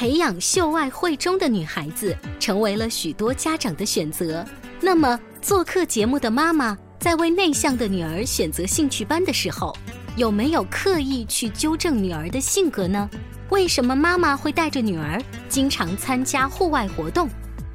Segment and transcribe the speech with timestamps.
[0.00, 4.42] 培养秀外慧中的女孩子成为了许多家长的选择。
[4.80, 9.76] 那么，做客节目的妈妈在为内向的女儿选择兴趣班的时候，
[10.16, 13.10] 有没有刻意去纠正女儿的性格呢？
[13.50, 17.28] 为什么妈妈会带着女儿经常参加户外活动？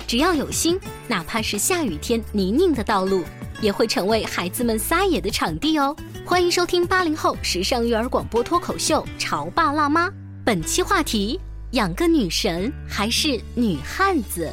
[0.08, 3.23] 只要有心，哪怕是下雨天泥泞的道路，
[3.62, 5.96] 也会成为孩子们撒野的场地哦。
[6.26, 10.09] 欢迎收听八零后时尚育儿广播脱口秀《潮爸辣妈》，
[10.44, 11.40] 本期话题：
[11.71, 14.49] 养个女神还是女汉子？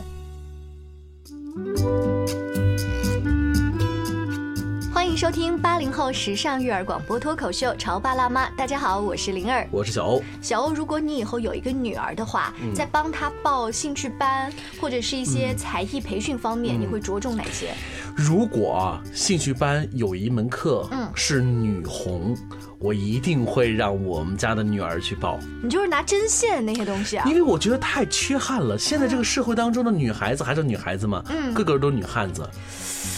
[4.92, 8.48] 欢迎收听八零后时尚育儿广播脱口秀《潮爸辣妈》。
[8.56, 10.22] 大家好，我是灵儿，我是小欧。
[10.40, 17.74] 小欧，如果你以后有一个女儿的话，在帮她报兴趣班或者是一些才艺培训方面，你会着重哪些？
[18.16, 22.36] 如果兴趣班有一门课，嗯，是女红，
[22.78, 25.38] 我一定会让我们家的女儿去报。
[25.62, 27.28] 你就是拿针线那些东西啊？
[27.28, 28.78] 因为我觉得太缺憾了。
[28.78, 32.48] 现在这个社会当中的女孩子还是女孩子嘛，嗯，个个都是女汉子。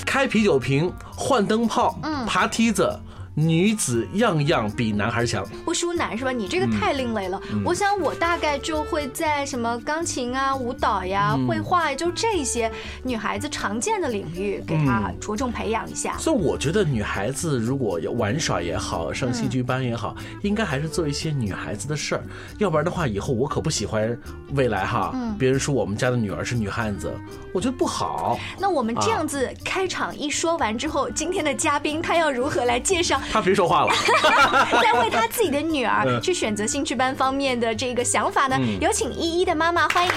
[0.07, 2.99] 开啤酒瓶、换灯泡、爬梯子。
[3.35, 6.31] 女子样样比男孩强，不输男是吧？
[6.31, 7.41] 你这个太另类了。
[7.65, 12.71] 我想我大概就会在什么钢琴啊、舞蹈呀、绘画，就这些
[13.03, 16.17] 女孩子常见的领域，给她着重培养一下。
[16.19, 22.25] 所以我觉得女孩子如果要玩耍也好，上兴趣班也好，应该还是做一些女孩子的事儿。
[22.59, 24.17] 要不然的话，以后我可不喜欢
[24.53, 27.13] 未来哈，别人说我们家的女儿是女汉子，
[27.53, 28.39] 我觉得不好。
[28.61, 33.21] 那我们这样子开场一说完之后，今天的嘉宾他要如何来介绍？
[33.33, 33.93] 他别说话了，
[34.83, 38.59] 在为他自己的女儿去选择兴趣班方面的这个想法呢？
[38.81, 40.13] 有请依依的妈妈，欢迎，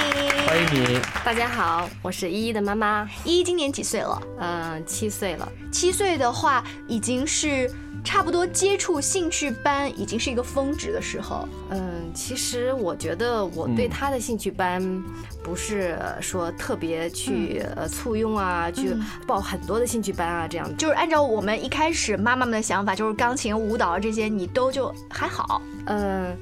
[0.45, 0.99] 欢迎你。
[1.23, 3.09] 大家好，我是依依的妈妈。
[3.23, 4.21] 依依今年几岁了？
[4.39, 5.49] 嗯，七岁了。
[5.71, 7.71] 七岁的话，已经是。
[8.07, 11.45] 差不多接触兴趣班已经是一个峰值的时候。
[11.71, 14.81] 嗯，其实我觉得我对他的兴趣班，
[15.43, 18.95] 不是说特别去呃簇拥啊，去
[19.27, 20.73] 报很多的兴趣班啊，这样。
[20.77, 25.61] 就是按照我们一开始妈妈们的想法，就是钢琴、舞蹈这些，你都就还好。
[25.87, 26.33] 嗯。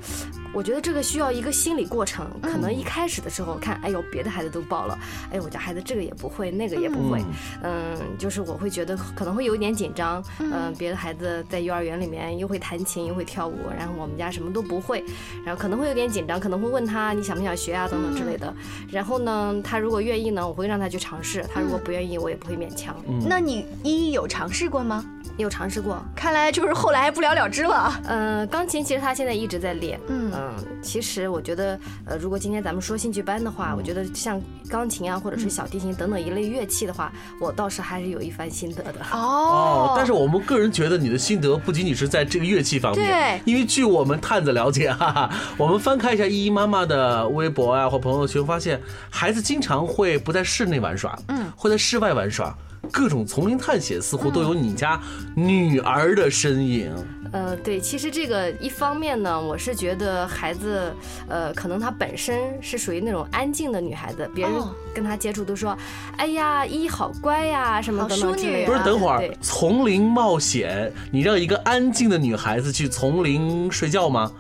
[0.55, 4.97] 我觉得这个需要一个心理过程，可能一开始的时候看，哎呦，别的孩子都报了，
[5.29, 7.21] 哎，我家孩子这个也不会，那个也不会，
[7.61, 15.03] 嗯，就是我会觉得可能会有一点紧张，嗯，别的孩子在幼儿园里面又会弹琴又会跳舞，然后我们家什么都不会，
[15.45, 18.53] 然后可能会有点紧张，可能会问他你想不想学啊等等之类的，
[18.89, 22.95] 然后呢，他如果愿意呢，我会让他去尝试，他如果不愿意，我也不会勉强。
[23.27, 25.03] 那你一一有尝试过吗？
[25.37, 27.93] 有尝试过，看来就是后来不了了之了。
[28.05, 29.99] 嗯，钢琴其实他现在一直在练。
[30.07, 38.95] 嗯嗯，其实我觉得，呃，如果今天咱们说兴趣班的话，我觉得像钢琴啊，或者是小提琴等等一类乐器的话，我倒是还是有一番心得的。
[39.11, 43.05] 哦，但是我们个人觉得你的心得不仅仅是在这个乐器方面。
[43.05, 43.41] 对。
[43.45, 52.55] 因为据我们探子了解，哈哈，我们翻看一下依依妈妈的微博啊或朋友圈，发现孩子经常会不在室内玩耍，嗯，会在室外玩耍。
[52.91, 54.99] 各种丛林探险似乎都有你家
[55.35, 56.91] 女儿的身影。
[57.31, 60.93] 呃，对，其实这个一方面呢，我是觉得孩子，
[61.27, 64.53] 呃，可能她本身是属于那种安静的女孩子，别人
[64.93, 65.77] 跟她接触都说，
[66.15, 68.71] 哎呀，依依好乖呀，什么等等之类的。
[68.71, 74.31] 不是，等会儿丛林冒险，你让一个安静的女孩子去丛林睡觉吗？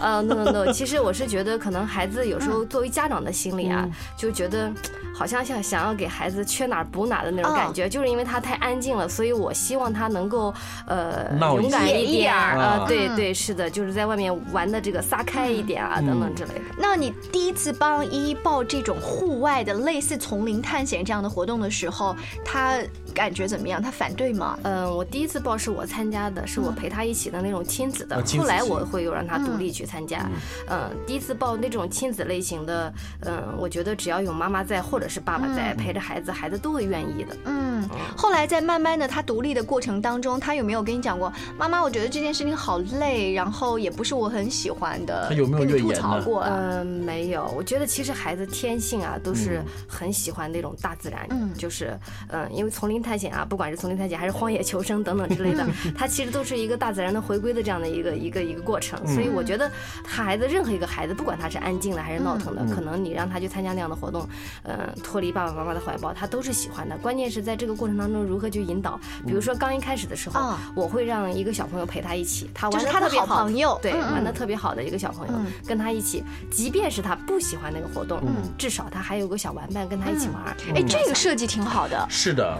[0.00, 4.72] 呃，no no no，其实我是觉得，可能孩子有时候作为家长的心理啊，就觉得。
[5.14, 10.52] 好像想想要给孩子缺哪儿补哪儿的那种感觉，就是因为他太安静了，所以我希望他能够
[10.86, 12.64] 呃勇敢一点儿啊。
[12.80, 16.60] 啊，对对是的，就是在外面玩的这个撒开一点啊等等之类的。
[16.78, 22.78] 那你第一次帮依依报这种户外的类似丛林探险这样的活动的时候，他
[23.12, 23.80] 感觉怎么样？
[23.82, 24.58] 他反对吗？
[24.62, 28.22] 嗯，我第一次报是我参加的，是我陪他一起的那种亲子的。
[28.38, 30.28] 后来我会有让他独立去参加。
[30.68, 37.36] 嗯，第一次报那种亲子类型的，嗯，我觉得只要有妈妈在或者是爸爸在陪着孩子，孩子都会愿意的。
[37.44, 46.50] 嗯，后来在慢慢的他独立的过程当中，他有没有跟你讲过，妈妈，我觉得这件事情好累，然后也不是我很喜欢的，他有没有跟你吐槽过啊？
[46.52, 47.52] 嗯，没有。
[47.56, 51.98] 我觉得其实孩子天性啊，都是很喜欢那种大自然，嗯就是
[52.28, 55.66] 嗯，因为丛林探险啊，不管是丛林探险还是荒野求生等等之类的，
[55.96, 58.98] 它其实都是一个大自然的回归的这样的一个一个一个过程。
[59.06, 59.70] 所以我觉得
[60.06, 64.28] 孩子任何一个孩子，不管他是安静的还是闹腾的，可能你让他去参加那样的活动，
[64.62, 66.96] 嗯，脱离爸爸妈妈的怀抱，他都是喜欢的。
[66.98, 69.00] 关键是在这个过程当中如何去引导。
[69.26, 75.34] 比如说刚一开始的时候啊，我会让一个小朋友陪他一起，他玩就是他的特别好朋友对，玩的特别好的一个小朋友，
[75.66, 78.20] 跟他一起，即便是他不喜欢那个活动，
[78.58, 80.42] 至少他还有个小玩伴跟他一起玩。
[80.74, 82.06] 哎，这个设计挺好的。
[82.08, 82.58] 是的，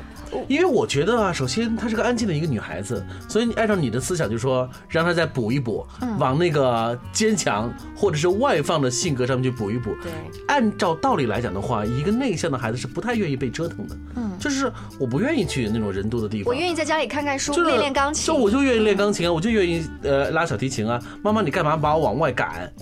[0.49, 5.87] 因为我觉得啊，首先她是个安静的一个女孩子，所以你按照你的思想，就说让她再补一补，
[6.19, 9.91] 往那个坚强或者是外放的性格上面去补一补。
[10.03, 10.11] 对，
[10.49, 13.97] 按照道理来讲的话，一个内向的孩子是不太愿意被折腾的。
[14.17, 16.53] 嗯，就是我不愿意去那种人多的地方。
[16.53, 18.35] 我愿意在家里看看书，就是练练钢琴就。
[18.35, 21.01] 我就愿意练钢琴啊，我就愿意呃拉小提琴啊。
[21.23, 22.73] 妈妈，你干嘛把我往外赶？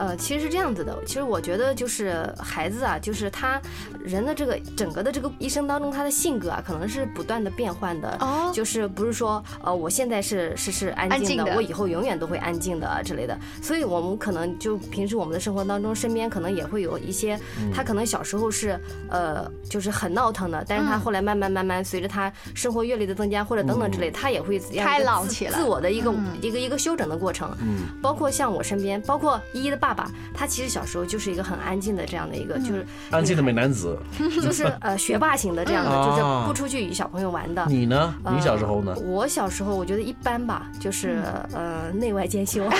[0.00, 0.96] 呃，其实是这样子的。
[1.04, 3.60] 其实我觉得就是孩子啊，就是他
[4.02, 8.16] 人的这个整个的这个一生当中，他的性格啊，可能是不断的变换的。
[8.20, 13.38] 哦就是不是说呃，我现在是是是安静的，安静的我以后永远都会安静的啊之类的。
[13.60, 17.38] 所以我们可能就平时我们的生活当中，身边可能也会有一些，
[17.74, 18.80] 他可能小时候是
[19.10, 27.54] 呃就是很闹腾的，但是他后来慢慢慢慢随着他生活阅历的增加或者等等之类，他也会这样开一个自朗起来自我的一个一个一个休整的过程。
[27.60, 33.98] 嗯，包括像我身边，包括依依的爸爸爸，他其实小时候就是一个很安静的这样的一个，就是安静的美男子。
[34.42, 37.64] 就是 呃学霸型的这样的，嗯就是哦不出去与小朋友玩的。
[37.68, 38.14] 你呢？
[38.30, 39.02] 你小时候呢呃？
[39.02, 41.22] 我小时候我觉得一般吧，就是
[41.52, 42.64] 呃内外兼修。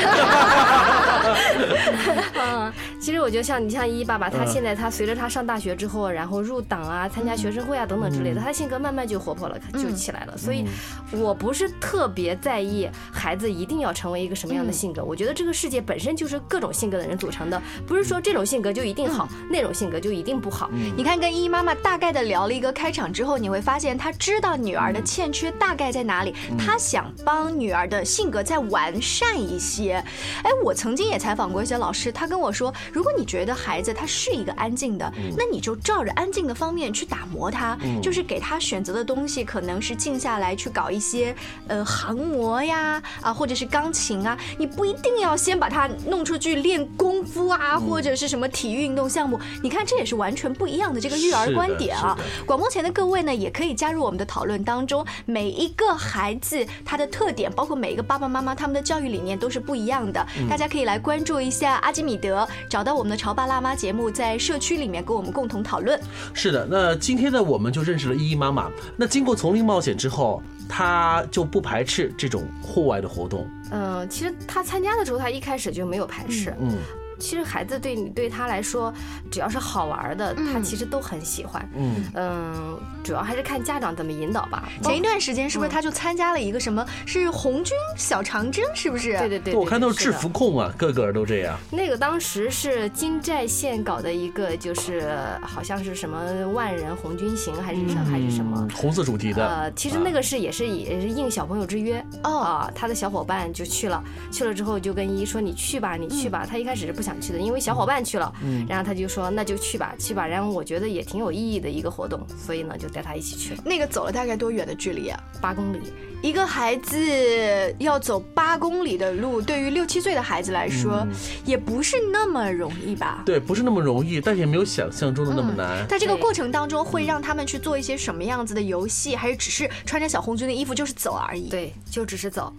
[2.40, 10.36] 嗯，其实我觉得像你像依依爸爸，他嗯现在他随着他上大学之后，然后入党啊，参加学生会啊等等之类嗯的，他性格慢慢就活泼了，就起来了。
[10.36, 10.64] 所以，
[11.12, 15.04] 我不是特别在意孩子一定要成为一个什么样的性格。
[15.04, 20.70] 我觉得这个世界本身就是各种性格的人组成的，不是说这种性格就一定好，那种性格就一定不好。
[20.96, 29.94] 你看，跟依依妈妈大概的聊了一个开场之后，你会发现她知道女儿的欠缺大概在哪里，她想帮女儿的性格再完善一些。
[30.42, 41.34] 哎，我曾经也采访过一些老师，他跟我说，如果你觉得孩子他是一个安静的，那你就照着安静的方面去打磨他，就是给他选择的东西可能是静下来去搞一些
[41.68, 49.38] 呃航模呀啊，或者是钢琴啊，你不一定要先把他弄出去练功夫啊，或者是什么体育运动项目。
[49.62, 52.16] 你看，这也是完全不一样的这个育儿观点啊。
[52.46, 55.04] 广播前的各位呢，也可以加入我们的讨论当中。
[55.24, 60.26] 每一个孩子他的特点，包括每一个爸爸妈妈他们的教育理念都是不一样的。
[60.48, 65.98] 大家可以来关注一下阿基米德，找到我们的潮爸辣妈节目，在社区里面跟我们共同讨论。
[66.34, 68.70] 是的，那今天呢，我们就认识了依依妈妈。
[68.96, 73.48] 那经过丛林冒险之后，她就不排斥这种户外的活动。
[73.70, 76.54] 嗯，其实他参加的时候，他一开始就没有排斥。
[76.60, 76.78] 嗯，
[77.20, 78.92] 其实孩子对你对他来说，
[79.30, 81.68] 只要是好玩的，他其实都很喜欢。
[81.76, 84.68] 嗯嗯，主要还是看家长怎么引导吧。
[84.82, 86.84] 前一段时间是不是他就参加了一个什么？
[87.04, 89.18] 是红军小长征，是不是？
[89.18, 91.56] 对对对，我看都是制服控啊，个个都这样。
[91.70, 98.70] 那个当时是金寨县搞的一个，就是好像是什么万人红军行还是什还是什么嗯。
[98.76, 99.46] 红色主题的。
[99.46, 106.46] 呃，其实那个是也是也是应小朋友之约哦啊，他的小伙伴就去了，去了之后就跟依依说你去吧，你去吧。
[106.48, 110.26] 他一开始是不想去的，因为小伙伴去了，嗯然后他就说那就去吧，去吧。
[110.26, 115.18] 然后我觉得也挺有意义的一个活动，所以呢就带他一起去了那个走了大概多远的距离啊？
[115.40, 115.78] 八公里。
[116.22, 121.06] 一个孩子要走八公里的路，对于六七岁的孩子来说，
[121.46, 123.22] 也不是那么容易吧？
[123.24, 125.88] 对，不是那么容易，但也没有想象中的那么难。
[125.88, 132.52] 在这个过程当中，会让他们去做一些什么样子的游戏，还是只是穿着小红军的衣服就是走而已？，对，就只是走。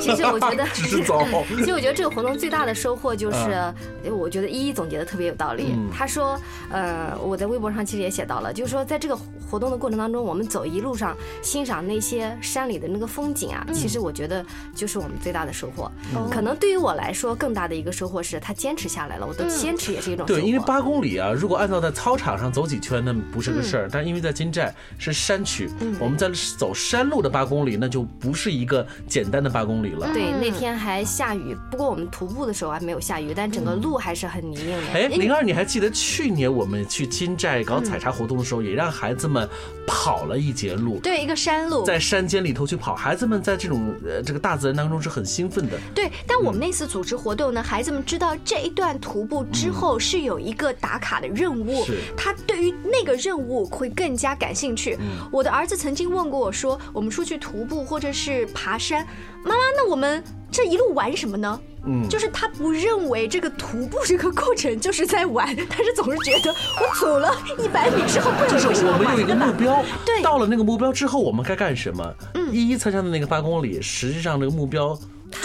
[0.00, 3.72] 其实我觉得，只是走其实我觉得这个活动最大的收获就是，
[4.10, 5.72] 我觉得依依总结的特别有道理。
[5.74, 9.16] 嗯他说，呃，我在微博上其实也写到了，就是说在这个
[9.48, 14.44] 活动的过程当中，我们走一路上欣赏那些山里的那个风景啊，其实我觉得
[14.74, 15.90] 就是我们最大的收获。
[16.30, 20.40] 可能对于我来说，更大的一个收获是他坚持下来了，我的坚持也是一种收获。
[20.40, 23.88] 对，因为八公里啊，如果按照在操场上走几圈，那不是个事儿。
[23.92, 25.70] 但因为在金寨是山区，
[26.00, 30.12] 我们在走山路的八公里，那就不是一个简单的八公里了。
[30.12, 34.92] 对，那天还下雨，不过我们徒步的时候还没有下雨，但整个路还是很泥泞的。
[34.94, 39.48] 哎，灵儿，你还记得去年我们去金寨搞采茶活动的时候，也让孩子们
[39.86, 40.98] 跑了一节路？
[41.00, 45.78] 对，一个山路，在山间里头去跑，孩子们在这种呃这个大自然当中是很兴奋的。
[45.94, 51.84] 对，但我们那次组织活动呢，孩子们知道这一段徒步之后是有一个打卡的任务，
[52.16, 54.98] 他对于那个任务会更加感兴趣。
[55.30, 59.06] 我的儿子曾经问过我说：“我们出去徒步或者是爬山，
[59.44, 72.14] 妈妈，那我们这一路玩什么呢？”嗯，就是他不认为这个徒步这个过程就是在玩，他是总是觉得我走了一百米之后，就是我们有一个目标，对，到了那个目标之后，我们该干什么？
[72.34, 74.96] 嗯，一一参加的那个八公里，实际上这个目标。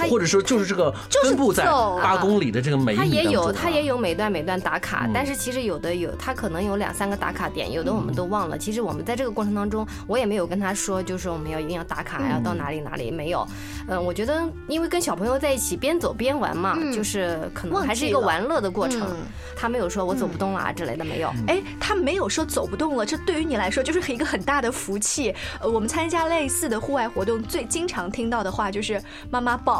[0.10, 8.58] 或者说就是这个分布在八公里的这个每一他也有他也有每段每段打卡，但是其实有的有他可能有两三个打卡点，有的我们都忘了。
[8.58, 13.48] 其实我们在这个过程当中，我也没有跟他说，就是我们要一定要打卡，要到哪里哪里没有。
[13.88, 19.08] 嗯，我觉得因为跟小朋友在一起边走边玩嘛，就是可能还是一个玩乐的过程。
[19.56, 21.32] 他没有说我走不动了之类的没有。
[21.48, 25.34] 哎，他没有说走不动了，这对于你来说就是一个很大的福气。
[25.62, 29.77] 呃，我们参加类似的户外活动，最经常听到的话就是妈妈抱。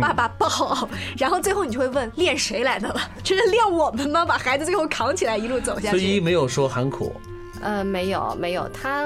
[0.00, 3.00] 爸爸抱，然后最后你就会问练谁来的了？
[3.24, 4.24] 这是练我们吗？
[4.24, 5.98] 把孩子最后扛起来一路走下去。
[5.98, 7.14] 所以没有说喊苦。
[7.62, 9.04] 呃，没有没有，他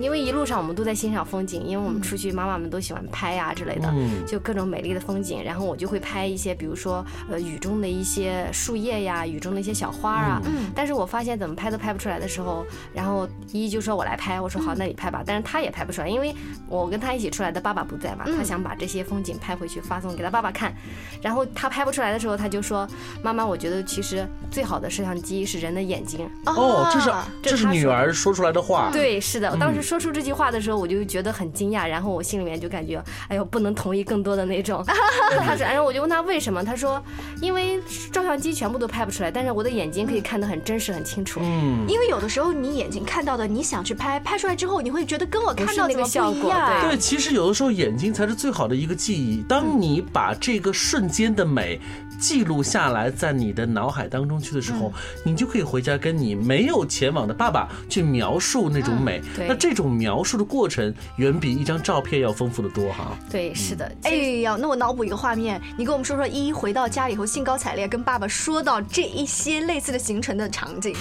[0.00, 3.92] 因为一路上我们都在欣赏风景，因为我们出去妈妈们都喜欢拍呀之类的，
[4.26, 5.42] 就各种美丽的风景。
[5.44, 10.40] 然后我就会拍一些，比如说呃雨中的一些树叶呀，雨中的一些小花啊。
[10.46, 10.70] 嗯。
[10.74, 15.24] 但是我发现怎么拍都拍不出来的时候，然后依依就说我来拍，我说好，那你拍吧。
[15.26, 16.32] 但是他也拍不出来，因为
[16.68, 20.72] 我跟他一起出来的爸爸不在嘛，他想把这些风景拍回去发送给他爸爸看。
[21.20, 22.86] 然后他拍不出来的时候，他就说
[23.20, 26.28] 妈妈，我觉得其实最好的摄像机是人的眼睛。
[26.44, 27.10] 哦，这是
[27.42, 27.95] 这是女儿。
[27.96, 34.84] 儿说出来的话，对，是的，我当时说出这句话的时候，我就觉得很惊讶，然后我心里面就感觉，哎呦，不能同意更多的那种。
[35.44, 37.02] 他说，然后我就问他为什么，他说，
[37.40, 37.80] 因为
[38.12, 41.40] 照相机全部都拍不出来，但是我的眼睛可以看得很真实、很清楚。
[41.42, 46.52] 嗯，因为有的时候你眼睛看到的，你想去拍，拍出来之后，你会觉得跟我看到那个效果。
[46.82, 49.42] 对，其实有的时候眼睛才是最好的一个记忆。
[49.48, 51.80] 当你把这个瞬间的美。
[52.18, 54.90] 记录下来，在你的脑海当中去的时候，
[55.22, 59.22] 你就可以回家跟你没有前往的爸爸去描述那种美。
[59.36, 63.16] 那这种描述的过程远比一张照片要丰富的多哈。
[63.30, 63.90] 对，是的。
[64.02, 64.10] 哎
[64.42, 70.94] 呀，那我脑补一个画面，你跟我们说说依依回到家以后兴高采烈跟爸爸说到这一些类似的行程的场景。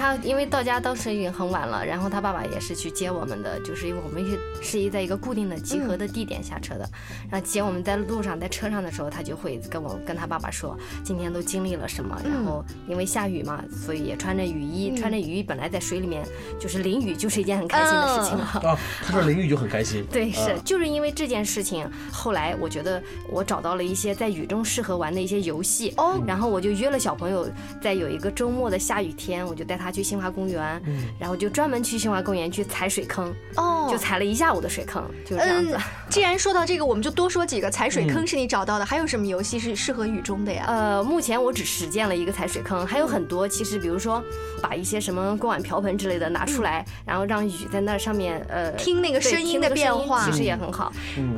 [0.00, 6.88] 他因为到家当时已经很晚了，然后他爸爸也是去接我们的，就是因为我们是是一在一个固定的集合的地点下车的，
[7.30, 16.24] 然后接我们在路上在车上的时候，他就会跟我跟他爸爸说今天都经历了什么，然后因为下雨嘛，所以也穿着雨衣，穿着雨衣本来在水里面
[16.58, 18.44] 就是淋雨就是一件很开心的事情了。
[18.44, 20.02] 啊， 他说淋雨就很开心。
[20.10, 27.46] 对，是就是因为这件事情，后来我觉得我找到了一些在雨中适合玩的一些游戏，哦，然后我就约了小朋友，
[27.82, 29.89] 在有一个周末的下雨天，我就带他。
[29.90, 30.82] 去新华公园，
[31.18, 35.78] 然后就专门去新华公园去踩水坑，哦，就踩了一下午的水坑，就是这样子。
[36.08, 37.70] 既然说到这个，我们就多说几个。
[37.70, 40.64] 踩水坑是你找到的，还有什么游戏是适合雨中的呀？
[40.68, 43.48] 呃，目前我只实践了一个踩水坑，还有很多。
[43.48, 44.22] 其实，比如说
[44.62, 50.92] 把一些什么锅碗瓢盆之类的拿出来，然后让雨在那上面，呃，听那个声音的变化，其实也很好。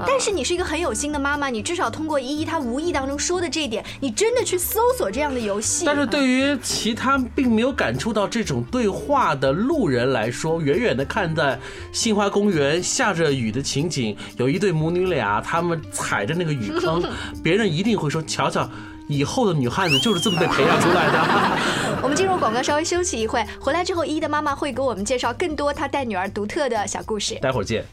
[0.07, 5.85] 但是你是一个很有心的妈妈，你至少通过依依她无意当中说的这一点，你真的去搜索这样的游戏。
[5.85, 8.42] 但是对于其他并没有感触到这。
[8.43, 11.57] 这种对话的路人来说，远远的看在
[11.93, 17.01] 杏花公园下着雨的情景，有一对母女俩，他们踩着那个雨坑，
[17.41, 18.69] 别人一定会说：“瞧瞧，
[19.07, 21.59] 以后的女汉子就是这么被培养出来的。”
[22.03, 27.37] 我们进入广告，稍微休息一会，回来之后，依依的妈妈会给我们介绍更多她带女儿独特的小故事。
[27.41, 27.85] 待会儿见。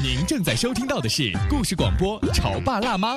[0.00, 3.16] 您正在收听到的是故事广播《潮爸辣妈》。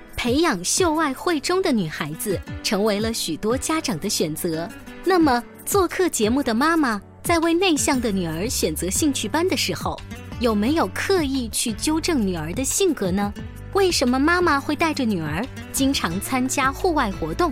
[0.15, 4.69] 培养秀外慧中的女孩子成为了许多家长的选择。
[5.03, 9.99] 那么，做客节目的妈妈在为内向的女儿选择兴趣班的时候，
[10.39, 13.33] 有没有刻意去纠正女儿的性格呢？
[13.73, 17.51] 为什么妈妈会带着女儿经常参加户外活动？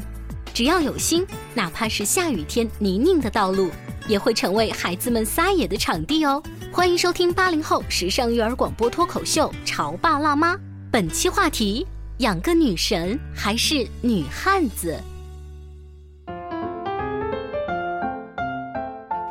[0.53, 3.69] 只要有心，哪怕是下雨天泥泞的道路，
[4.07, 6.43] 也会成为孩子们撒野的场地哦。
[6.71, 10.55] 欢迎收听八零后时尚育儿广播脱口秀《潮爸辣妈》，
[10.91, 11.87] 本期话题：
[12.19, 14.93] 养个女神还是女汉子？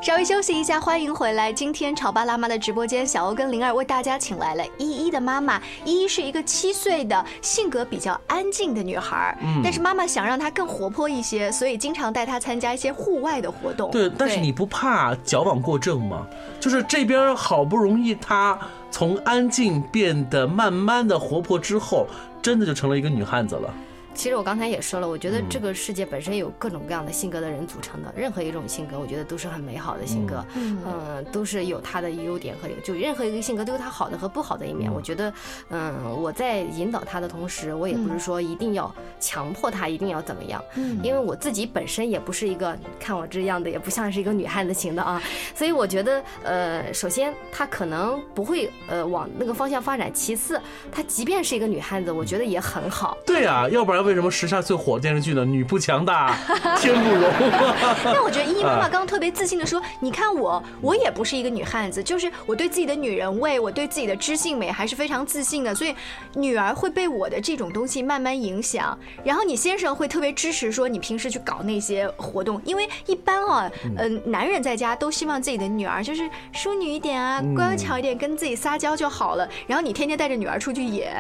[0.00, 1.52] 稍微休息一下，欢迎回来。
[1.52, 5.61] 今天潮爸辣妈的直播间，小欧跟灵儿为大家请来了依依的妈妈。
[5.85, 13.90] 依依是一个七岁的，性格比较安静的女孩，嗯，但是妈妈想让她更活泼一些，所以经常带她参加一些户外的活动。
[13.90, 16.26] 对，但是你不怕矫枉过正吗？
[16.59, 18.59] 就是这边好不容易她
[18.90, 22.07] 从安静变得慢慢的活泼之后，
[22.40, 23.73] 真的就成了一个女汉子了。
[24.18, 34.92] 其实我刚才也说了，我觉得这个世界本身有各种各样的性格的人组成的，任何一种性格，我觉得都是很美好的性格，嗯，都是有它的优点和有就任何一个性格都有它好的和不好的一面。
[34.92, 35.32] 我觉得，
[35.70, 45.22] 嗯，我在引导他的同时，我也不是说一定要强迫他一定要怎么样，嗯，因为我自己本身也不是一个看我这样的，也不像是一个女汉子型的啊，
[45.54, 50.60] 所以我觉得，呃，首先他可能不会呃往那个方向发展，其次
[50.90, 53.16] 他即便是一个女汉子，我觉得也很好。
[53.25, 54.07] 对啊，要不然。
[54.08, 55.44] 为什么时下最火的电视剧呢？
[55.44, 56.34] 女不强大，
[56.78, 57.30] 天不容。
[58.02, 65.74] 但我觉得依依妈妈刚刚特别自信的说：“你看我，我也不是一个女汉子，就是我对自己的女人味，我对自己的知性美还是非常自信的。
[65.74, 65.94] 所以
[66.34, 68.98] 女儿会被我的这种东西慢慢影响。
[69.22, 76.22] 然后你先生会特别支持，说你平时去搞那些活动，因为一般啊，嗯，男人在家都希望自己的女儿就是
[76.52, 79.46] 淑女一点啊，乖巧一点，跟自己撒娇就好了。
[79.66, 81.12] 然后你天天带着女儿出去野。”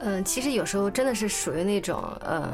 [0.00, 2.48] 嗯，其实有时候真的是属于那种，呃，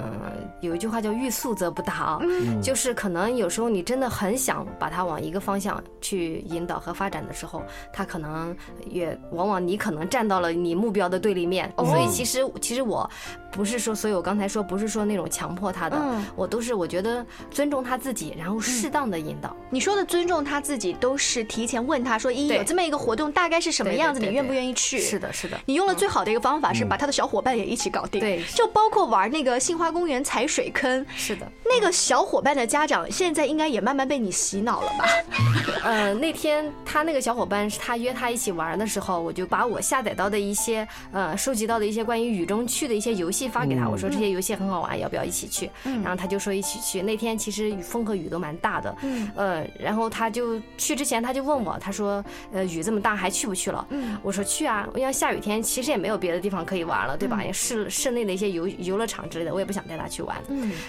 [0.60, 2.20] 有一句话叫“欲速则不达”，
[2.62, 8.56] 就是可能有时候你真的很想把它往一个方向去引导和发展的时候，他可能
[8.88, 13.08] 也往往你可能站到了你目标的对立面，所以其实其实我。
[13.54, 16.02] 不是说，所以我刚才说不是说那种强迫他的，
[16.34, 19.54] 我都是我觉得尊重他自己，然后适当的引导。
[19.68, 24.98] 你说的尊重他自己，都是提前问他说，一有这么一个活动，大概是什么样子，你愿不愿意去？
[24.98, 25.58] 是的，是的。
[25.66, 31.04] 你用了最好的一个方法是把他的小伙伴也一起搞定，对，就包括玩那个杏花公园踩水坑。
[31.16, 35.06] 是的，那个小伙伴的家长现在应该也慢慢被你洗脑了吧？
[35.84, 44.22] 呃，那天他那个小伙伴是他约他一起玩的时候，我就把我下载到的一些呃收集到的一些关于雨中去的一些游戏发给他，我说这。
[44.22, 45.68] 些游戏很好玩，要不要一起去？
[45.82, 47.02] 然后他就说一起去。
[47.02, 53.84] 那天其实雨风和雨都蛮大的，嗯呃，然后他就去之前他就问我，他说，呃，雨这么大还去不去了？
[53.90, 57.42] 嗯我说去啊，因为下雨天其实也没有别的地方可以玩了，对吧？
[57.42, 60.36] 也室室内的一些游游乐场之类的，我也不想带他去玩。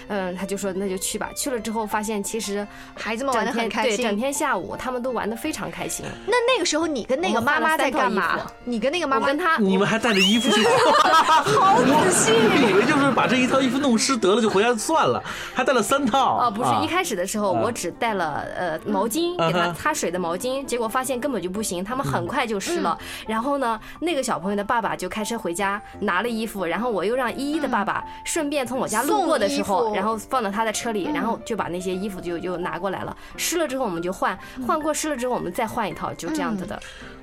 [0.08, 1.30] 嗯，他就说那就去吧。
[1.36, 6.06] 去了之后发现其实孩子们玩的很开心，对，整天下午他们都玩的非常开心。
[6.26, 8.38] 那那个时候你跟那个妈妈在干嘛？
[8.64, 10.64] 你跟那个妈妈跟他，你们还带着衣服去？
[11.04, 13.24] 好仔细，以为就是把。
[13.24, 22.98] 把这一套衣服弄湿得了就回家算了，还带了三套哦，不是一开始的时候我只带了呃毛巾给他擦水的毛巾，结果发现根本就不行，他们很快就湿了。
[23.26, 33.16] 然后呢，那个小朋友的爸爸就开车回家拿了衣服，然后我又让依依的爸爸顺便从我家路过的时候，然后放到他的车里，然后就把那些衣服就就拿过来了。
[33.36, 36.80] 湿了之后我们就换，换过湿了之后我们再换一套，就这样子的。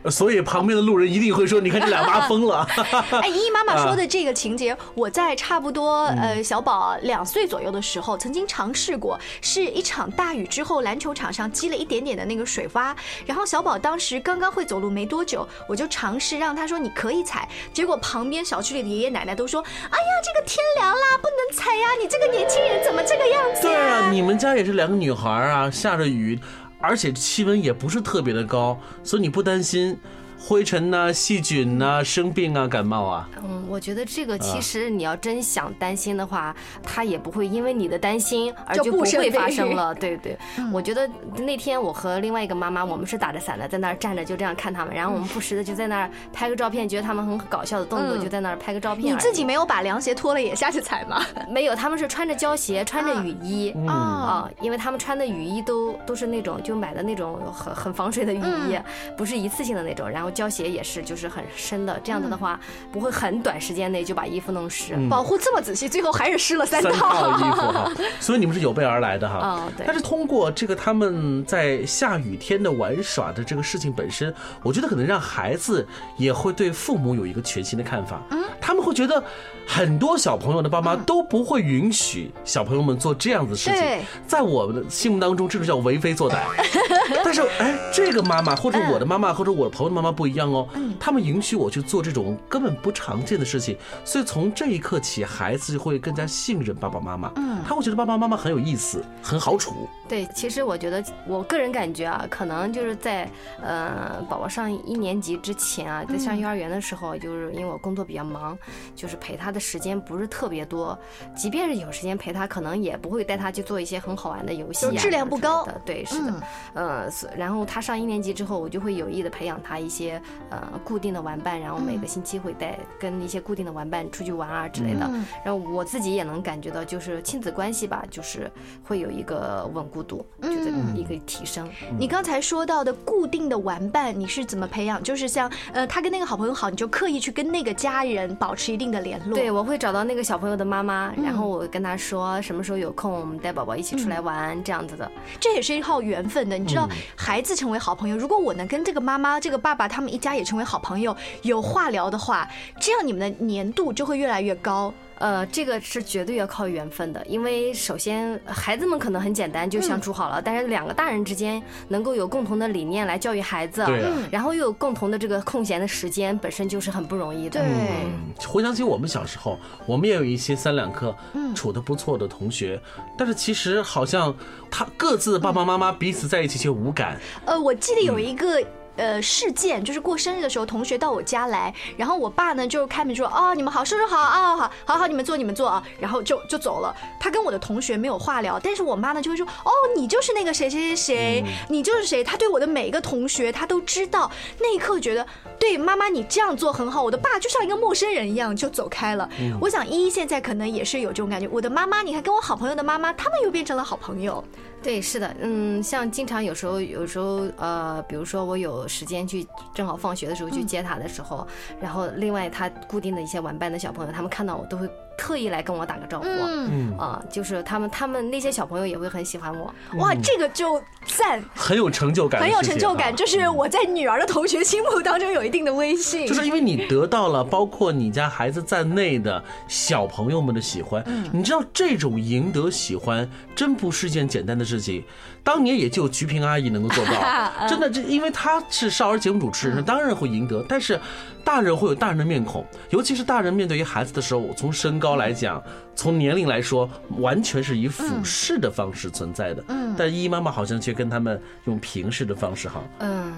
[0.10, 2.68] 所以旁边的路人一定会说：“你看这俩妈疯了。
[3.22, 26.40] ”哎，依依妈妈说的这个情节，我在差不多呃小宝两岁左右的时候，曾经尝试过，是一场大雨之后，篮球场上积了一点点的那个水洼，然后小宝当时刚刚会走路没多久，我就尝试让他说你可以踩，结果旁边小区里的爷爷奶奶都说：“哎呀，这个天凉啦，不能踩呀，你这个年轻人怎么这个样子？”对啊，你们家也是两个女孩啊，下着雨。
[26.82, 29.98] 而且气温也不是特别的高，所以你不担心
[30.44, 33.30] 灰尘呐、细菌呐、生病啊、感冒啊。
[33.44, 39.94] 嗯，我觉得这个其实你要真想担心的话，他也不会因为你的担心而就不会发生了。
[40.02, 40.36] 对对，
[40.74, 49.14] 我觉得那天我和另外一个妈妈，我们是打着伞的，在那儿站着就这样看他们，然后我们不时的就在那儿拍个照片，觉得他们很搞笑的动作，就在那儿拍个照片。
[49.14, 51.24] 你自己没有把凉鞋脱了也下去踩吗？
[51.50, 58.78] 没有，他们是穿着胶鞋，穿着雨衣啊，因为他们穿的雨衣都都是那种就买的那种很很防水的雨衣，
[59.16, 62.60] 不是一次性的那种，然后胶鞋也是就是很深的，这样子的话
[62.92, 67.92] 不会很短时间内就把衣服弄湿，保护这么仔细，最后还是湿了三套衣服哈。
[68.20, 69.38] 所以你们是有备而来的哈。
[69.38, 69.86] 啊，对。
[69.86, 78.22] 但是通过这个他们在下雨天的玩耍的这个事情本身，我觉得可能让孩子也会对父母有一个全新的看法。
[78.32, 79.24] 嗯，他们会觉得
[79.68, 84.06] 很多小朋友的爸妈都不会允许小朋友们做这样子的事情。
[84.26, 86.40] 在我们的心目当中，这个叫为非作歹。
[87.24, 90.68] 但是哎，这个妈妈或者我的妈妈或者我的朋友的妈妈不一样哦。
[90.76, 90.94] 嗯。
[91.00, 97.32] 他们允许我去做这种根本不常见的事情，所以从这一刻起，孩子会更加信任爸爸妈妈。
[97.38, 97.60] 嗯。
[97.68, 99.90] 他会觉得爸爸妈妈很有意思，很好处。
[100.12, 103.26] 对，其实我觉得我个人感觉啊，可能就是在
[103.64, 108.58] 呃宝宝上一年级之前啊，在上幼儿园的时候，就是因为我工作比较忙，
[108.94, 111.00] 就是陪他的时间不是特别多。
[111.34, 115.82] 即便是有时间陪他，可能也不会带他去做一些很好玩的游戏啊，质量不高的。
[115.86, 116.44] 对，是的。
[116.74, 125.10] 呃，然后他上一年级之后，我就会有意的培养他一些呃固定的玩伴，然后每个星期会带跟一些固定的玩伴出去玩啊之类的。
[125.46, 128.52] 然后我自己也能感觉到，就是亲子关系吧，就是
[128.84, 130.01] 会有一个稳固。
[130.04, 131.70] 度，就这一个提升。
[131.98, 135.02] 你刚才说到的固定的玩伴，你是怎么培养？
[135.02, 139.36] 就是像呃，他跟那个好朋友好，你就刻意去跟那个家人保持一定的联络。
[139.36, 145.10] 对，我会找到那个小朋友的妈妈，然后我跟他说什么时候有空，我们带宝宝一起出来玩，这样子的。
[145.40, 152.48] 这也是一号缘分的，你知道，孩子成为好朋友，如果我能跟这个妈妈、这个爸爸他们一家也成为好朋友，有话聊的话，
[152.80, 154.94] 这样你们的粘度就会越来越高。
[155.22, 167.62] 呃，这个是绝对要靠缘分的，因为首先孩子们可能很简单就相处好了，但是两个大人之间能够有共同的理念来教育孩子，对，然后又有共同的这个空闲的时间，本身就是很不容易的。
[167.62, 171.16] 对，回想起我们小时候，我们也有一些三两课
[171.54, 172.82] 处的不错的同学，
[173.16, 174.36] 但是其实好像
[174.72, 177.16] 他各自爸爸妈妈彼此在一起却无感。
[177.46, 178.60] 呃，我记得有一个。
[178.98, 186.94] 呃，事件就是过生日的时候，同学到我家来，然后我爸呢就开门说：“哦，你们好，叔叔好啊，好，好好，你们坐，你们坐啊。”然后就就走了。
[187.20, 194.30] 他跟我的同学没有话聊，但是我妈呢就会说：“哦，你就是那个谁谁谁谁，你就是谁。”他对我的每一个同学，他都知道。
[194.60, 195.26] 那一刻觉得，
[195.58, 197.02] 对妈妈你这样做很好。
[197.02, 199.28] 我的爸就像一个陌生人一样就走开了。
[199.60, 201.48] 我想依依现在可能也是有这种感觉。
[201.48, 204.44] 我的妈妈，你看跟我好朋友的妈妈，他们又变成了好朋友。
[204.84, 211.48] 对，是的，嗯，像经常有时候，有时候，呃，比如说我有时间去，正好放学的时候去接他的时候，
[211.80, 214.90] 然后另外他固定的一些玩伴的小朋友，他们看到我都会。
[215.22, 216.98] 特意来跟我打个招呼，嗯。
[216.98, 235.04] 啊，就是他们，他们那些小朋友也会很喜欢我，哇，这个就赞，很有成就感，很有成就感，就是我在女儿的同学心目当中有一定的威信，就是因为你得到了包括你家孩子在内的小朋友们的喜欢，你知道这种赢得喜欢真不是件简单的事情，
[235.44, 237.12] 当年也就菊萍阿姨能够做到，
[237.70, 241.00] 真的，这因为她是少儿节目主持人，当然会赢得，但是。
[241.44, 245.62] 大人会有大人的面孔，尤其是大人面对于孩子的时候，从身高来讲。
[245.96, 249.64] 从年龄来说，完全是以俯视的方式存在的。
[249.68, 252.82] 嗯，但依依妈妈好像却跟他们用平视的方式哈。
[253.00, 253.34] 嗯，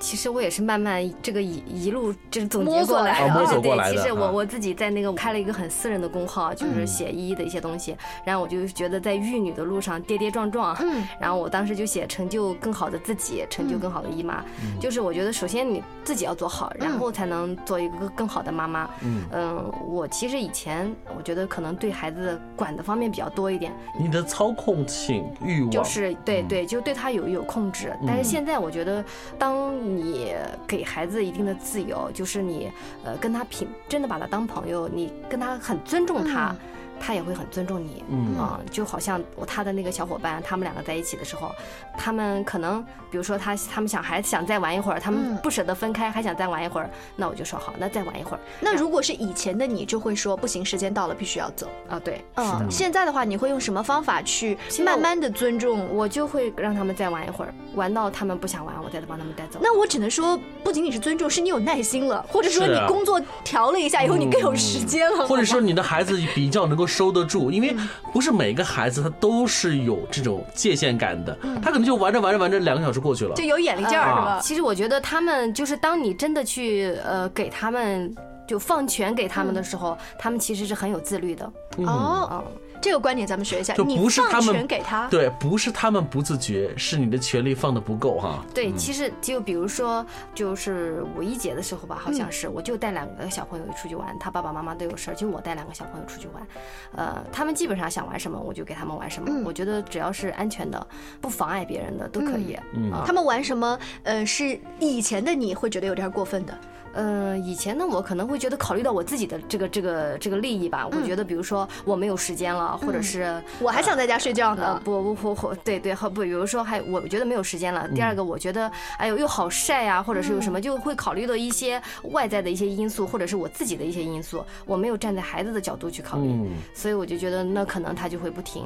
[0.00, 3.34] 其实我也是慢慢这个一一路就是总结过来的。
[3.34, 3.96] 摸索过来的。
[3.96, 7.96] 其实我我自己在那个开了一个很私人的公号，就是写依依的一些东西。
[8.24, 10.74] 然后我就觉得在育女的路上跌跌撞撞。
[10.80, 11.06] 嗯。
[11.20, 14.42] 然后我当时就写成就更好的自己，成就更好的姨妈。
[14.80, 18.88] 就是我觉得首先你自己要做好，然后才能做一个更好的妈妈。
[19.02, 19.22] 嗯。
[19.30, 21.92] 嗯，我其实以前我觉得可能对。
[21.98, 27.92] 孩子管的方面比较多一点，你的操控性欲望就是对对，就对他有有控制。
[28.06, 29.04] 但是现在我觉得，
[29.36, 30.32] 当你
[30.64, 32.70] 给孩子一定的自由，就是你
[33.04, 36.54] 呃跟他平真的把他当朋友，你跟他很尊重他。
[37.00, 41.50] 他也会很尊重你，嗯啊，就好像我他的那个小伙伴，他们两个在一起的时候，
[41.96, 48.40] 他们可能，比如说他他们想还想再玩一会儿，他们不舍得分开，还想再玩一会儿，那我就说好，那再玩一会儿。
[48.60, 51.98] 那如果是以前的你，就会说不行，时间到了，必须要走啊。
[52.00, 55.88] 对，嗯，现在的话，你会用什么方法去慢慢的尊重？
[55.94, 59.60] 我就会让他们再玩一会儿，玩到他们不想玩，我再帮他们带走。
[59.62, 66.87] 那我只能说，不仅仅是尊重，是你有耐心了，或者说你工作调了一下以后，你更有时间了，或者说你的孩子比较能够。
[66.88, 67.76] 收得住，因为
[68.12, 73.34] 不是每个孩子他都是有这种界限感的，他可能就玩着玩着玩着，两个小时过去了。
[73.34, 73.48] 就。
[73.48, 74.40] 有眼力劲儿是吧？
[74.42, 78.14] 其实我觉得他们就是当你真的去呃给他们
[78.46, 81.50] 就放权给他们的时候，他们其实是很有自律的。
[81.78, 82.44] 哦，嗯，
[82.80, 88.44] 这个观点咱们学一下，就你放不是他们权给他，对，不是他们不自觉，是你的权利放的不够哈。
[88.54, 96.46] 对，其实就比如说，就是五一节的时候吧，好像是，我就带两个小朋友出去玩，他爸爸妈妈都有事儿，就我带两个小朋友出去玩，
[96.94, 99.28] 呃，他们基本上想玩什么，我就给他们玩什么。
[99.44, 100.86] 我觉得只要是安全的，
[101.20, 102.56] 不妨碍别人的都可以。
[102.74, 103.78] 嗯啊他们玩什么？
[104.02, 106.58] 呃，是以前的你会觉得有点过分的，
[107.00, 114.82] 嗯，以前呢，我可能会觉得考虑到我自己的这个这个这个利益吧，我觉得比如说我没有时间了，或者是我还想在家睡觉呃呢。
[114.84, 117.88] 不不不不，对对，和不，比如说还我觉得没有时间了。
[117.94, 121.80] 第二个，我觉得哎呦又好晒啊，或者是有什么，就会考虑到一些
[122.10, 128.64] 外在的一些因素，或者是我自己的一些因素，我没有站在孩子的角度去考虑，嗯所以我就觉得那可能他就会不听。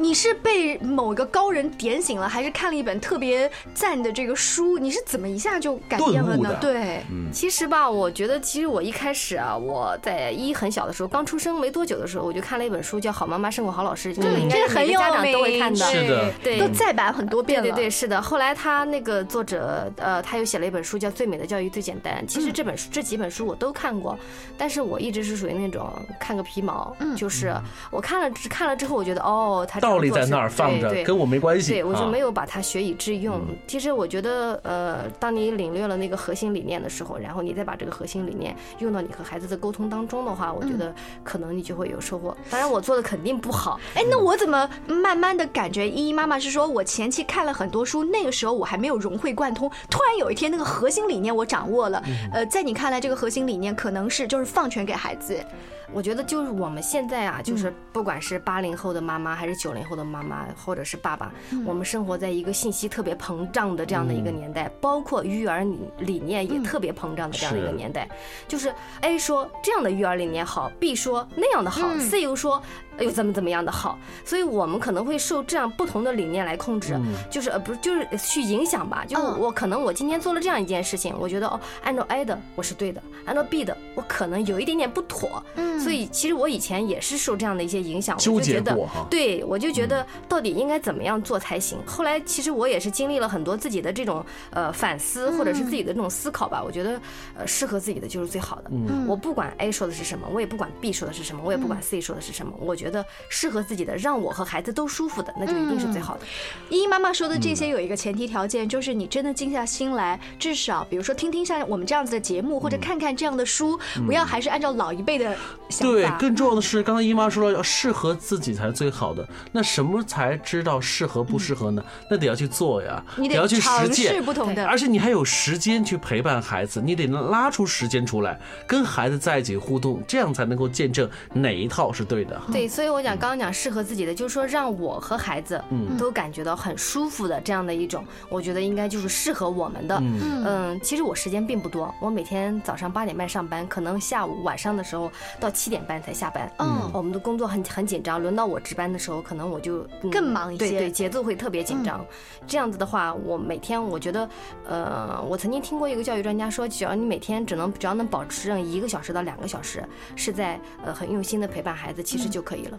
[0.00, 4.78] 你是被某个高人点醒了，还是看了一本特别赞的这个书？
[4.78, 6.48] 你是怎么一下就改变了顿悟的？
[6.48, 15.84] 呢对，其实吧，我觉得其实我一开始啊，我在一很小的时候，刚出生没多久的时候，我就看了一本书，叫《好妈妈胜过好老师》，这个应该是这个很有每个家长都会，看的。
[15.84, 17.68] 是的对都再版很多遍了。
[17.68, 18.22] 对对对，是的。
[18.22, 22.22] 后来他那个作者，呃，他又写了一本书叫《最美的教育最简单》。
[22.26, 24.18] 其嗯实这本书、这几本书我都看过，
[24.56, 27.54] 但是我一直是属于那种看个皮毛，嗯就是
[27.90, 31.72] 我看了看了之后，我觉得哦，他道理在那儿放着，跟我没关系。
[31.72, 33.40] 对，我就啊没有把它学以致用。
[33.66, 42.36] 其实我觉得，呃，当你领略了那个核心理念的时候，然后你再把这个核心理念用到你和孩子的沟通当中的话，我觉得可能你就会有收获。
[42.48, 52.02] 当然，我做的肯定不好，哎，那我怎么慢慢的感觉依依妈妈是说我前期看了很多书，那个时候我还没有融会贯通，突然有一天那个核心理念我掌握了。
[52.32, 55.44] 呃，在你看来，这个核心理念可能是就是放权给孩子，
[55.92, 61.32] 我觉得就是我们现在啊，就是不管是八零后的妈妈，还是九零后的妈妈，或者是爸爸，
[61.66, 68.08] 我们生活在一个信息特别膨胀的这样的一个年代，包括育儿理理念也特别膨胀的这样的一个年代。
[68.46, 72.62] 就是 A 说这样的育儿理念好，B 说那样的好，C 又说
[73.00, 76.96] 哎呦怎么怎么样的好，所以我们可能会受这样不同的理念来控制，
[77.30, 85.42] 就是呃不是就是去影响吧，就我可能我今天做了这样一件事情，我觉得哦按照 A 的我是对的，按照 B 的我可能有一点点不妥，
[85.82, 91.78] 所以其实我以前也是受这样的一些影响，我纠结就觉得过对我就觉得到底应该怎么样做才行。
[91.86, 96.62] 后来其实我也是经历了很多自己的这种呃反思，或者是自己的这种思考吧。
[96.62, 97.00] 我觉得
[97.36, 98.70] 呃适合自己的就是最好的。
[99.06, 102.52] 我不管 A 说的是什么，我也不管 B 说的是什么，我也不管 C 说的是什么。
[102.58, 102.89] 我觉得
[103.28, 106.20] 适合自己的，让我和孩子都舒服的，那就一定是最好的。
[106.68, 115.36] 依依妈妈说的这些有一个前提条件，就是你真的静下心来，至少比如说听听像我们这样子的节目，或者看看这样的书，不要还是按照老一辈的
[115.68, 116.16] 想对，法。
[116.18, 119.26] 更重要的是，刚才姨妈说了，要适合自己才是最好的。
[119.52, 121.82] 那什么才知道适合不适合呢？
[122.10, 132.40] 那得要去做呀，你得要去实践不同的而且你还有时间去陪伴孩子，你得能拉出时间出来跟孩子在一起互动，这样才能够见证哪一套是对的。
[132.52, 135.60] 对，所以我讲刚刚讲适合自己的，就是说让我和孩子
[135.98, 140.00] 都感觉到很舒服的这样的一种，我觉得应该就是适合我们的。
[140.00, 146.48] 嗯，其实我时间并不多，我每天早上八点半上班，可能下午晚上的时候到七点半才下班。
[146.58, 152.04] 嗯我们的工作很很紧张，轮到我值班的时候，可能我就、嗯更忙一些对对，节奏会特别紧张。
[152.46, 154.28] 这样子的话，我每天我觉得，
[154.68, 162.78] 呃，我曾经听过一个教育专家说，只要你每天只能只要能保持一个小时到两个小时，是在呃很用心的陪伴孩子，其实就可以了。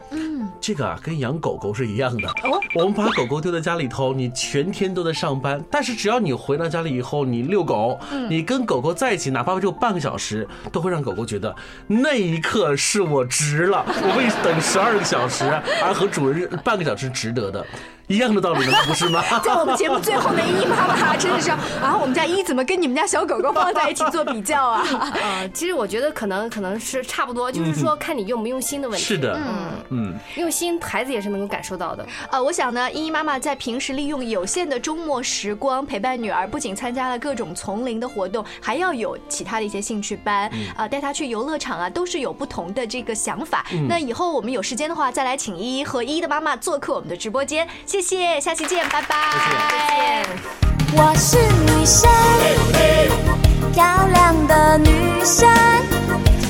[0.60, 2.30] 这个啊，跟养狗狗是一样的。
[2.76, 11.56] 我们把狗狗丢在家里头，你全天都在上班，但是只要你回到家里以后，你遛狗，你跟狗狗在一起，哪怕只有半个小时，都会让狗狗觉得
[11.88, 15.46] 那一刻是我值了，我为等十二个小时
[15.84, 17.66] 而和主人半个小时值得的，
[18.12, 19.24] 一样的道理呢，不是吗？
[19.44, 24.84] 在我们节目最后的依依妈妈真的是啊，我们家依怎么跟你们家小狗狗放在一起做比较啊？
[25.22, 29.04] 呃，其实我觉得可能可能是差不多，就是说看你用不用心的问题。
[29.06, 32.06] 是的，嗯嗯，用心，孩子也是能够感受到的。
[32.32, 43.66] 呃，我想呢，依依妈妈在平时利用有限的周末时光陪伴女儿，不仅参加了各种丛林的活动，还要有其他的一些兴趣班，啊，带她去游乐场啊，都是有不同的这个想法。
[43.88, 47.68] 那以后我们有时间的话，再来请依依和依依的妈妈做客我们的直播间。
[48.02, 49.16] 谢谢，下期见，拜拜。
[49.70, 50.26] 再见。
[50.94, 52.10] 我是女生，
[53.74, 55.48] 漂亮的女生。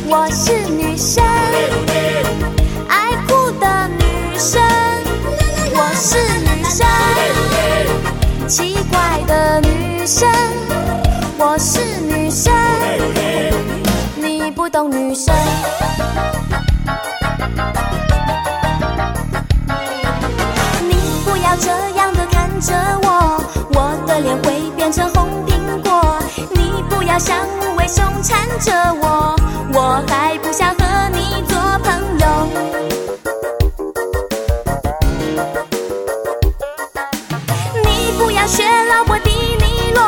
[0.08, 1.22] 我是女生，
[2.88, 4.62] 爱哭的女生。
[5.74, 6.88] 我是女生，
[8.48, 10.30] 奇怪的女生。
[11.38, 12.54] 我是女生，
[14.16, 15.36] 你不懂女生。
[22.72, 26.18] 着我，我的脸会变成红苹果。
[26.56, 29.36] 你不要像无尾熊缠着我，
[29.74, 32.26] 我还不想和你做朋友。
[37.84, 40.02] 你不要学老伯迪尼罗，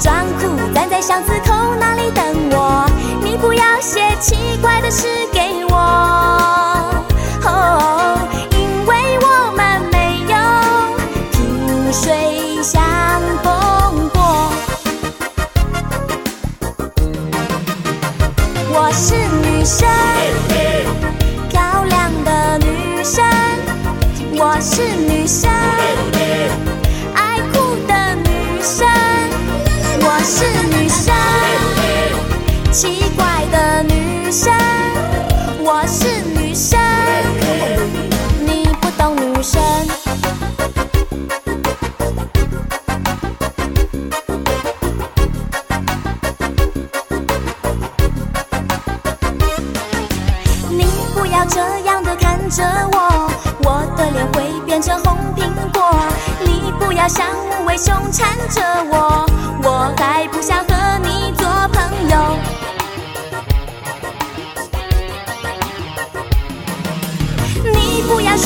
[0.00, 2.84] 装酷站在巷子口那里等我。
[3.22, 5.49] 你不要写奇怪的诗给。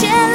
[0.05, 0.34] share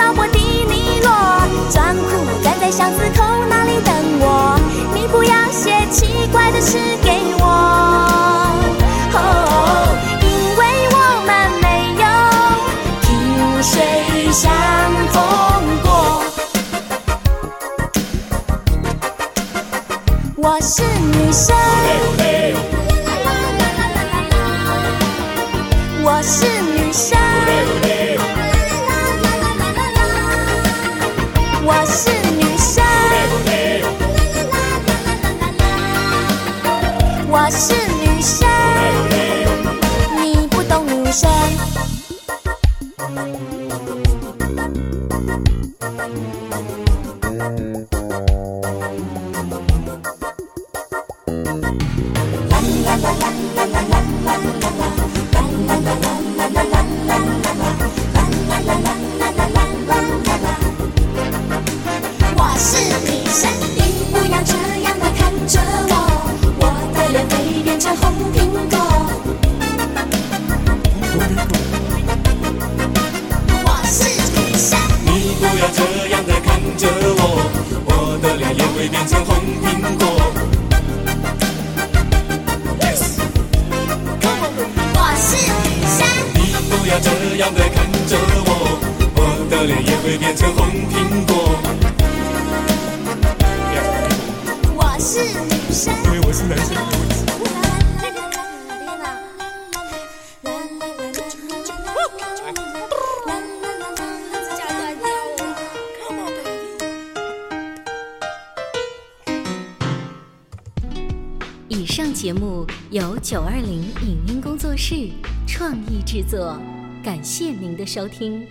[116.11, 116.59] 制作
[117.03, 118.43] 感谢您的收听。